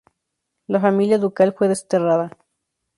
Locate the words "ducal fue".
1.19-1.67